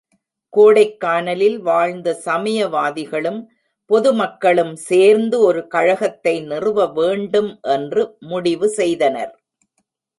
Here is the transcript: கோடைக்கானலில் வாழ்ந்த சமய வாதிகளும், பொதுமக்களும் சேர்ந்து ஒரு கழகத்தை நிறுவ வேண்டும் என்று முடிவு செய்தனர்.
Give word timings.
கோடைக்கானலில் 0.53 1.57
வாழ்ந்த 1.61 2.13
சமய 2.13 2.59
வாதிகளும், 2.67 3.39
பொதுமக்களும் 3.89 4.75
சேர்ந்து 4.89 5.39
ஒரு 5.39 5.61
கழகத்தை 5.67 6.35
நிறுவ 6.41 6.87
வேண்டும் 6.91 7.51
என்று 7.69 8.03
முடிவு 8.27 8.69
செய்தனர். 8.69 9.33